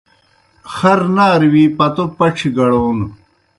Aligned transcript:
خر 0.73 0.99
نارہ 1.15 1.47
وِی 1.53 1.63
پتو 1.77 2.03
پڇھیْ 2.17 2.49
گڑون 2.57 2.97